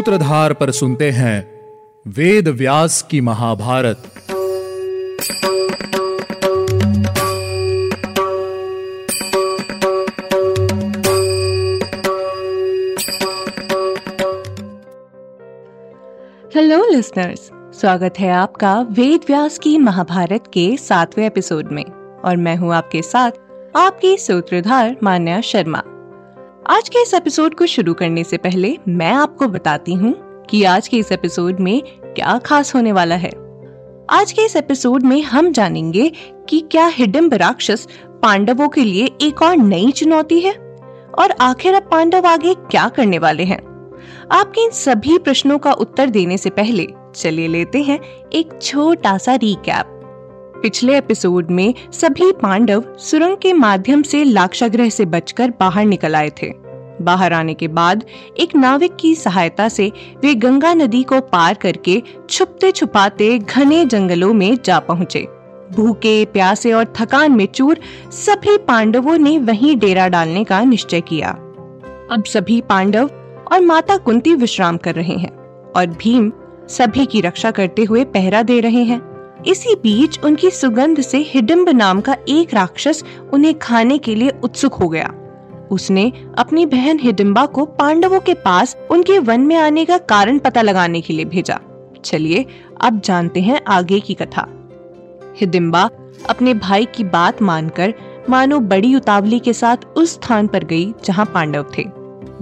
[0.00, 1.60] सूत्रधार पर सुनते हैं
[2.06, 3.96] वेद व्यास की महाभारत।
[16.54, 21.84] हेलो लिसनर्स स्वागत है आपका वेद व्यास की महाभारत के सातवें एपिसोड में।
[22.24, 23.30] और मैं हूँ आपके साथ
[23.76, 25.82] आपकी सूत्रधार मान्या शर्मा।
[26.66, 30.12] आज के इस एपिसोड को शुरू करने से पहले मैं आपको बताती हूँ
[30.50, 33.30] कि आज के इस एपिसोड में क्या खास होने वाला है।
[34.10, 36.12] आज के इस एपिसोड में हम जानेंगे
[36.48, 37.88] कि क्या हिडिम्ब राक्षस
[38.22, 40.52] पांडवों के लिए एक और नई चुनौती है
[41.18, 43.60] और आखिर अब पांडव आगे क्या करने वाले हैं।
[44.32, 48.00] आपके इन सभी प्रश्नों का उत्तर देने से पहले चलिए लेते हैं
[48.32, 49.99] एक छोटा सा रिकैप
[50.62, 56.30] पिछले एपिसोड में सभी पांडव सुरंग के माध्यम से लाक्षाग्रह से बचकर बाहर निकल आए
[56.42, 56.52] थे।
[57.02, 58.04] बाहर आने के बाद
[58.38, 64.34] एक नाविक की सहायता से वे गंगा नदी को पार करके छुपते छुपाते घने जंगलों
[64.34, 65.26] में जा पहुँचे।
[65.72, 67.78] भूखे, प्यासे और थकान में चूर
[68.10, 71.30] सभी पांडवों ने वहीं डेरा डालने का निश्चय किया।
[72.10, 73.10] अब सभी पांडव
[73.52, 75.32] और माता कुंती विश्राम कर रहे हैं
[75.76, 76.32] और भीम
[76.68, 79.09] सभी की रक्षा करते हुए पहरा दे रहे हैं।
[79.46, 84.74] इसी बीच उनकी सुगंध से हिडिम्ब नाम का एक राक्षस उन्हें खाने के लिए उत्सुक
[84.74, 85.12] हो गया।
[85.70, 90.62] उसने अपनी बहन हिडिम्बा को पांडवों के पास उनके वन में आने का कारण पता
[90.62, 91.60] लगाने के लिए भेजा।
[92.04, 92.46] चलिए,
[92.80, 94.48] अब जानते हैं आगे की कथा।
[95.36, 95.90] हिडिम्बा
[96.30, 97.94] अपने भाई की बात मानकर
[98.30, 101.84] मानो बड़ी उतावली के साथ उस स्थान पर गई जहाँ पांडव थे।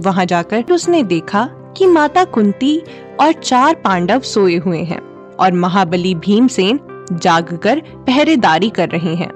[0.01, 2.81] वहाँ जाकर उसने देखा कि माता कुंती
[3.19, 5.08] और चार पांडव सोए हुए हैं।
[5.39, 6.79] और महाबली भीमसेन
[7.13, 9.31] जागकर पहरेदारी कर रहे हैं।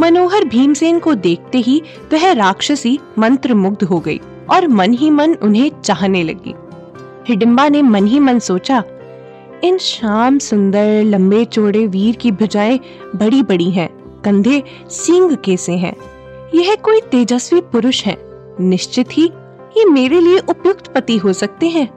[0.00, 4.20] मनोहर भीमसेन को देखते ही वह राक्षसी मंत्र मुग्ध हो गई
[4.50, 6.54] और मन ही मन उन्हें चाहने लगी।
[7.28, 8.84] हिडिम्बा ने मन ही मन सोचा
[9.64, 12.80] इन शाम सुंदर लंबे चौड़े वीर की भुजाएँ
[13.16, 13.88] बड़ी बड़ी हैं,
[14.24, 15.94] कंधे सिंग कैसे हैं?
[16.54, 18.16] यह कोई तेजस्वी पुरुष है।
[18.60, 19.30] निश्चित ही
[19.76, 21.88] ये मेरे लिए उपयुक्त पति हो सकते हैं।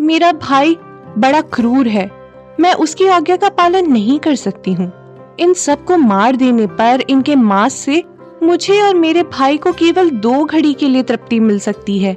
[0.00, 0.76] मेरा भाई
[1.18, 2.19] बड़ा क्रूर है।
[2.60, 4.92] मैं उसकी आज्ञा का पालन नहीं कर सकती हूँ।
[5.40, 8.04] इन सबको मार देने पर इनके मांस से
[8.42, 12.14] मुझे और मेरे भाई को केवल दो घड़ी के लिए तृप्ति मिल सकती है।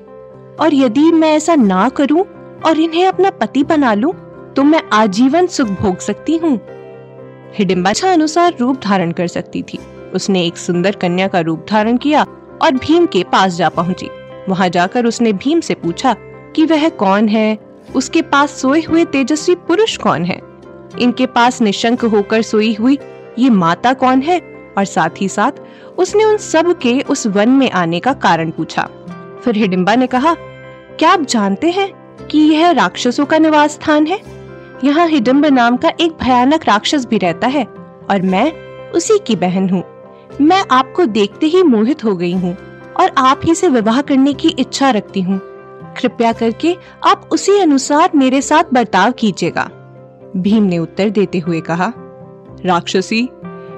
[0.60, 2.26] और यदि मैं ऐसा ना करूँ
[2.66, 4.14] और इन्हें अपना पति बना लूँ,
[4.54, 6.60] तो मैं आजीवन सुख भोग सकती हूँ।
[7.54, 9.80] हिडिम्बा इच्छा अनुसार रूप धारण कर सकती थी।
[10.16, 12.26] उसने एक सुंदर कन्या का रूप धारण किया
[12.62, 14.10] और भीम के पास जा पहुँची।
[14.50, 16.16] वहाँ जाकर उसने भीम से पूछा
[16.56, 17.58] कि वह कौन है?
[17.96, 20.40] उसके पास सोए हुए तेजस्वी पुरुष कौन है?
[21.00, 22.98] इनके पास निशंक होकर सोई हुई
[23.40, 24.40] ये माता कौन है?
[24.78, 25.52] और साथ ही साथ
[25.98, 28.88] उसने उन सब के उस वन में आने का कारण पूछा।
[29.44, 31.92] फिर हिडिम्बा ने कहा, क्या आप जानते हैं
[32.28, 34.20] कि यह राक्षसों का निवास स्थान है?
[34.84, 38.52] यहाँ हिडिम्ब नाम का एक भयानक राक्षस भी रहता है, और मैं
[38.92, 39.84] उसी की बहन हूँ।
[40.42, 42.56] मैं आपको देखते ही मोहित हो गई हूँ,
[43.00, 45.40] और आप ही से विवाह करने की इच्छा रखती हूँ।
[45.98, 46.76] कृपया करके
[47.08, 49.70] आप उसी अनुसार मेरे साथ बर्ताव कीजिएगा।
[50.38, 51.94] भीम ने उत्तर देते हुए कहा,
[52.66, 53.30] राक्षसी,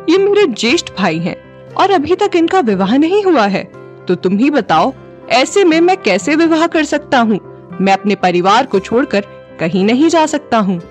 [0.09, 1.35] ये मेरे ज्येष्ठ भाई हैं
[1.73, 3.63] और अभी तक इनका विवाह नहीं हुआ है।
[4.07, 4.93] तो तुम ही बताओ,
[5.29, 7.39] ऐसे में मैं कैसे विवाह कर सकता हूँ?
[7.81, 9.25] मैं अपने परिवार को छोड़कर
[9.59, 10.81] कहीं नहीं जा सकता हूँ।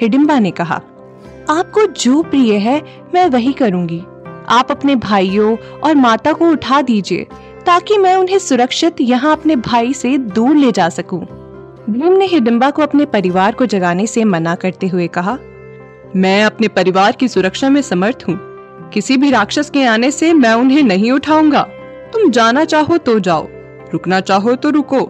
[0.00, 0.80] हिडिम्बा ने कहा,
[1.50, 2.82] आपको जो प्रिय है,
[3.14, 4.02] मैं वही करूँगी।
[4.48, 7.26] आप अपने भाइयों और माता को उठा दीजिए।
[7.68, 11.20] ताकि मैं उन्हें सुरक्षित यहाँ अपने भाई से दूर ले जा सकूँ।
[11.90, 15.36] भीम ने हिडिम्बा को अपने परिवार को जगाने से मना करते हुए कहा,
[16.16, 18.38] मैं अपने परिवार की सुरक्षा में समर्थ हूँ।
[18.90, 21.62] किसी भी राक्षस के आने से मैं उन्हें नहीं उठाऊँगा।
[22.12, 23.46] तुम जाना चाहो तो जाओ,
[23.92, 25.00] रुकना चाहो तो रुको,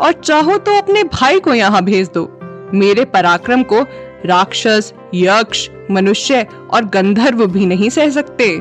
[0.00, 2.28] और चाहो तो अपने भाई को यहाँ भेज दो।
[2.74, 3.82] मेरे पराक्रम को
[4.26, 8.56] राक्षस, यक्ष, मनुष्य और गंधर्व भी नहीं सह सकते।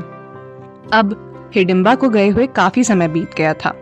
[0.94, 3.74] अब हिडिम्बा को गए हुए काफ़ी समय बीत गया था।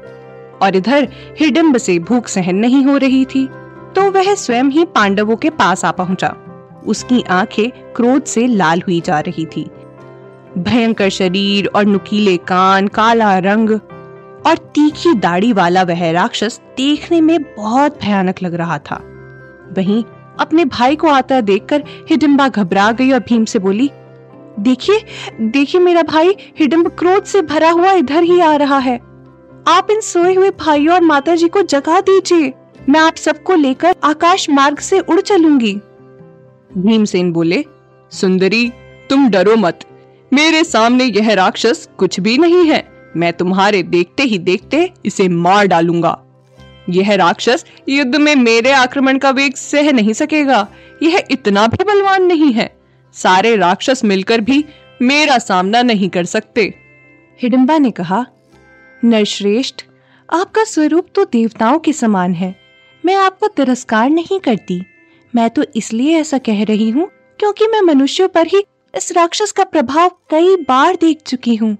[0.62, 1.08] और इधर
[1.40, 3.48] हिडिम्ब से भूख सहन नहीं हो रही थी
[3.96, 6.36] तो वह स्वयं ही पांडवों के पास आ पहुँचा।
[6.88, 9.70] उसकी आँखें क्रोध से लाल हुई जा रही थी।
[10.58, 13.70] भयंकर शरीर और नुकीले कान, काला रंग
[14.48, 19.02] और तीखी दाढ़ी वाला वह राक्षस देखने में बहुत भयानक लग रहा था।
[19.78, 20.04] वहीं
[20.40, 23.90] अपने भाई को आता देखकर हिडिम्बा घबरा गई और भीम से बोली
[24.60, 25.06] देखिए
[25.42, 28.96] देखिए मेरा भाई हिडम्ब क्रोध से भरा हुआ इधर ही आ रहा है।
[29.68, 32.54] आप इन सोए हुए भाइयों और माता जी को जगा दीजिए।
[32.90, 35.74] मैं आप सबको लेकर आकाश मार्ग से उड़ चलूँगी।
[36.78, 37.66] भीमसेन बोले,
[38.12, 38.72] सुंदरी,
[39.10, 39.80] तुम डरो मत।
[40.34, 45.68] मेरे सामने यह राक्षस कुछ भी नहीं है। मैं तुम्हारे देखते ही देखते इसे मार
[45.68, 46.22] डालूँगा।
[46.90, 50.68] यह राक्षस युद्ध में मेरे आक्रमण का वेग सह नहीं सकेगा।
[51.04, 52.79] यह इतना भी बलवान नहीं है।
[53.14, 54.64] सारे राक्षस मिलकर भी
[55.02, 56.74] मेरा सामना नहीं कर सकते।
[57.40, 58.26] हिडम्बा ने कहा,
[59.04, 59.84] नरश्रेष्ठ,
[60.30, 62.56] आपका स्वरूप तो देवताओं के समान है।
[63.04, 64.82] मैं आपका तिरस्कार नहीं करती।
[65.34, 67.10] मैं तो इसलिए ऐसा कह रही हूँ
[67.40, 68.64] क्योंकि मैं मनुष्यों पर ही
[68.94, 71.78] इस राक्षस का प्रभाव कई बार देख चुकी हूँ।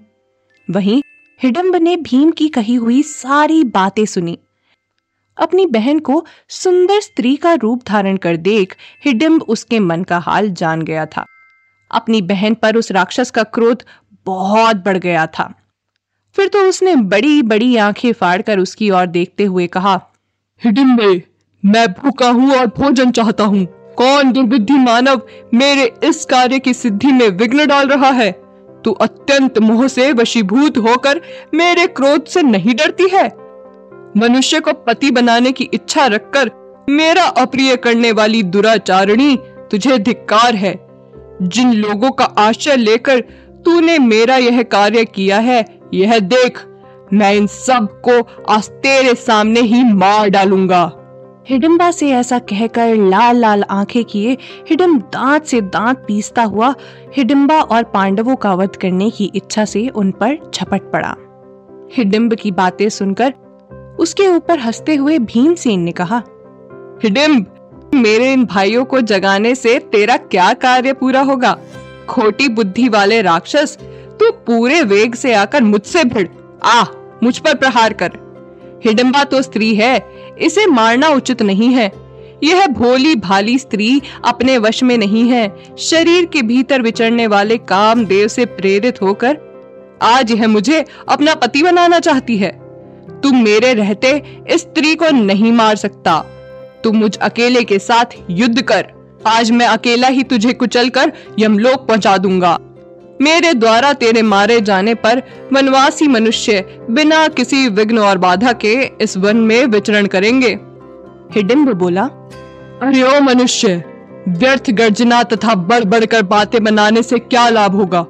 [0.68, 1.02] वहीं
[1.40, 4.38] हिडम्ब ने भीम की कही हुई सारी बातें सुनी।
[5.40, 10.50] अपनी बहन को सुंदर स्त्री का रूप धारण कर देख हिडिम्ब उसके मन का हाल
[10.50, 11.24] जान गया था।
[11.90, 13.82] अपनी बहन पर उस राक्षस का क्रोध
[14.26, 15.52] बहुत बढ़ गया था।
[16.36, 20.00] फिर तो उसने बड़ी बड़ी आँखें फाड़कर उसकी ओर देखते हुए कहा,
[20.64, 21.22] हिडिम्बे,
[21.64, 25.22] मैं भूखा हूँ और भोजन चाहता हूँ। कौन दुर्बुद्धि मानव
[25.54, 28.30] मेरे इस कार्य की सिद्धि में विघ्न डाल रहा है?
[28.84, 31.20] तू अत्यंत मोह से वशीभूत होकर
[31.54, 33.39] मेरे क्रोध से नहीं डरती है।
[34.16, 36.50] मनुष्य को पति बनाने की इच्छा रखकर
[36.90, 39.38] मेरा अप्रिय करने वाली दुराचारिणी
[39.70, 40.74] तुझे धिक्कार है।
[41.42, 43.20] जिन लोगों का आश्रय लेकर
[43.64, 45.64] तूने मेरा यह कार्य किया है,
[45.94, 46.64] यह देख,
[47.12, 50.92] मैं इन सबको आज तेरे सामने ही मार डालूँगा।
[51.48, 54.36] हिडम्बा से ऐसा कहकर लाल लाल आँखें किए
[54.70, 56.74] हिडम दांत से दांत पीसता हुआ
[57.16, 61.16] हिडम्बा और पांडवों का वध करने की इच्छा से उन पर झपट पड़ा।
[61.94, 63.34] हिडिम्ब की बातें सुनकर
[64.00, 66.22] उसके ऊपर हँसते हुए भीमसेन ने कहा,
[67.04, 67.46] हिडिम्ब,
[67.94, 71.58] मेरे इन भाइयों को जगाने से तेरा क्या कार्य पूरा होगा?
[72.08, 73.78] खोटी बुद्धि वाले राक्षस,
[74.20, 76.28] तू पूरे वेग से आकर मुझसे भिड़।
[76.64, 76.84] आ,
[77.22, 78.10] मुझ पर प्रहार कर।
[78.84, 80.06] हिडम्बा तो स्त्री है,
[80.38, 81.92] इसे मारना उचित नहीं है।
[82.42, 88.04] यह भोली भाली स्त्री अपने वश में नहीं है। शरीर के भीतर विचरने वाले काम
[88.04, 89.38] देव से प्रेरित होकर
[90.02, 92.59] आज यह मुझे अपना पति बनाना चाहती है।
[93.22, 94.10] तुम मेरे रहते
[94.50, 96.18] इस स्त्री को नहीं मार सकता।
[96.84, 98.86] तुम मुझ अकेले के साथ युद्ध कर।
[99.26, 102.58] आज मैं अकेला ही तुझे कुचल कर यमलोक पहुँचा दूँगा।
[103.22, 105.22] मेरे द्वारा तेरे मारे जाने पर
[105.52, 110.58] वनवासी मनुष्य बिना किसी विघ्न और बाधा के इस वन में विचरण करेंगे।
[111.34, 112.02] हिडिम्ब बोला,
[112.82, 113.84] अरे ओ मनुष्य,
[114.28, 118.06] व्यर्थ गर्जना तथा बढ़ बढ़कर बातें बनाने से क्या लाभ होगा?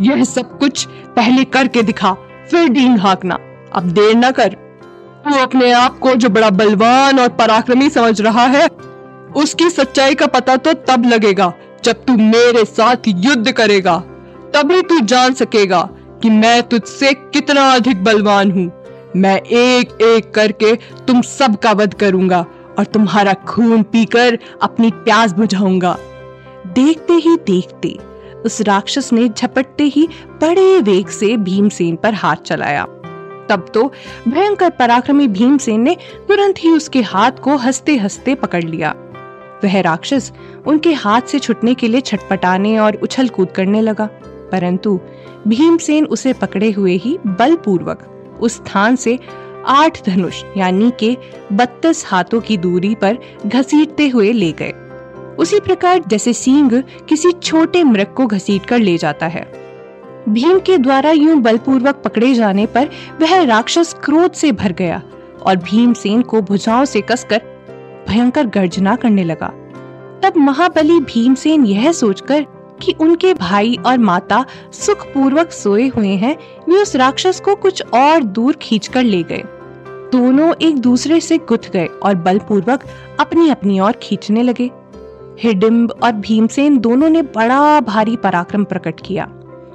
[0.00, 0.86] यह सब कुछ
[1.16, 2.12] पहले करके दिखा,
[2.50, 3.38] फिर डींग हाकना।
[3.72, 4.56] अब देर न कर।
[5.24, 8.66] तू अपने आप को जो बड़ा बलवान और पराक्रमी समझ रहा है,
[9.36, 11.52] उसकी सच्चाई का पता तो तब लगेगा,
[11.84, 13.96] जब तू मेरे साथ युद्ध करेगा।
[14.54, 15.88] तभी तू जान सकेगा
[16.22, 18.70] कि मैं तुझसे कितना अधिक बलवान हूँ।
[19.16, 20.74] मैं एक एक करके
[21.06, 22.44] तुम सब का वध करूँगा
[22.78, 25.96] और तुम्हारा खून पीकर अपनी प्यास बुझाऊँगा।
[26.66, 27.96] देखते ही देखते
[28.44, 30.06] उस राक्षस ने झपटते ही
[30.42, 32.86] बड़े वेग से भीमसेन पर हाथ चलाया।
[33.50, 33.92] तब तो
[34.28, 35.96] भयंकर पराक्रमी भीमसेन ने
[36.28, 38.94] तुरंत ही उसके हाथ को हँसते हँसते पकड़ लिया।
[39.64, 40.32] वह राक्षस
[40.66, 44.06] उनके हाथ से छुटने के लिए छटपटाने और उछल कूद करने लगा,
[44.52, 44.98] परंतु
[45.48, 49.18] भीमसेन उसे पकड़े हुए ही बलपूर्वक उस स्थान से
[49.66, 51.16] आठ धनुष, यानी के
[51.52, 54.72] बत्तीस हाथों की दूरी पर घसीटते हुए ले गए।
[55.36, 56.72] उसी प्रकार जैसे सींग
[57.08, 59.42] किसी छोटे मृग को घसीट कर ले जाता है।
[60.28, 62.88] भीम के द्वारा यूँ बलपूर्वक पकड़े जाने पर
[63.20, 65.02] वह राक्षस क्रोध से भर गया
[65.42, 67.42] और भीमसेन को भुजाओं से कसकर
[68.08, 69.48] भयंकर गर्जना करने लगा।
[70.22, 72.46] तब महाबली भीमसेन यह सोचकर
[72.82, 76.36] कि उनके भाई और माता सुखपूर्वक सोए हुए हैं,
[76.68, 79.42] वे उस राक्षस को कुछ और दूर खींचकर ले गए।
[80.12, 82.84] दोनों एक दूसरे से गुथ गए और बलपूर्वक
[83.20, 84.70] अपनी अपनी ओर खींचने लगे।
[85.42, 89.30] हिडिम्ब और भीमसेन दोनों ने बड़ा भारी पराक्रम प्रकट किया।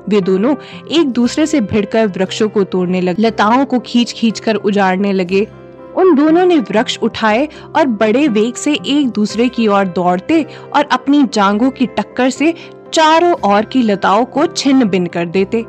[0.10, 0.56] वे दोनों
[0.92, 5.48] एक दूसरे से भिड़कर वृक्षों को तोड़ने लगे, लताओं को खींच खींच कर उजाड़ने लगे।
[5.96, 10.46] उन दोनों ने वृक्ष उठाए और बड़े वेग से एक दूसरे की ओर दौड़ते
[10.76, 12.54] और अपनी जांगों की टक्कर से
[12.94, 15.66] चारों ओर की लताओं को छिन्न बिन कर देते।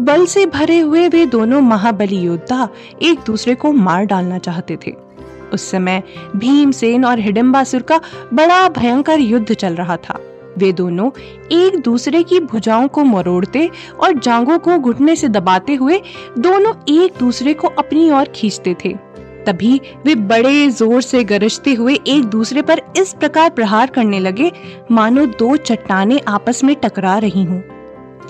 [0.00, 2.68] बल से भरे हुए वे दोनों महाबली योद्धा
[3.02, 4.92] एक दूसरे को मार डालना चाहते थे।
[5.52, 6.02] उस समय
[6.36, 8.00] भीमसेन और हिडिम्बासुर का
[8.34, 10.18] बड़ा भयंकर युद्ध चल रहा था।
[10.58, 11.10] वे दोनों
[11.52, 13.68] एक दूसरे की भुजाओं को मरोड़ते
[14.00, 16.00] और जांगों को घुटने से दबाते हुए
[16.38, 18.94] दोनों एक दूसरे को अपनी ओर खींचते थे।
[19.46, 24.52] तभी वे बड़े ज़ोर से गरजते हुए एक दूसरे पर इस प्रकार प्रहार करने लगे,
[24.90, 27.60] मानो दो चट्टाने आपस में टकरा रही हों।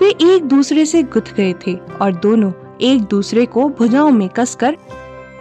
[0.01, 4.77] वे एक दूसरे से गुथ गए थे और दोनों एक दूसरे को भुजाओं में कसकर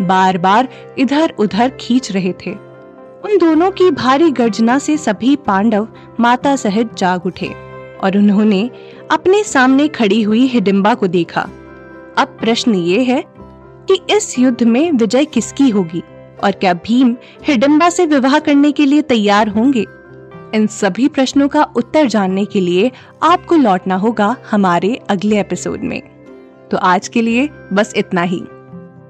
[0.03, 0.69] बार बार
[0.99, 2.68] इधर उधर खींच रहे थे।
[3.25, 5.89] उन दोनों की भारी गर्जना से सभी पांडव
[6.21, 7.47] माता सहित जाग उठे
[8.05, 8.71] और उन्होंने
[9.11, 11.41] अपने सामने खड़ी हुई हिडिम्बा को देखा।
[12.19, 13.25] अब प्रश्न ये है
[13.91, 16.03] कि इस युद्ध में विजय किसकी होगी
[16.45, 19.87] और क्या भीम हिडम्बा से विवाह करने के लिए तैयार होंगे?
[20.55, 26.03] इन सभी प्रश्नों का उत्तर जानने के लिए आपको लौटना होगा हमारे अगले एपिसोड में।
[26.71, 28.43] तो आज के लिए बस इतना ही।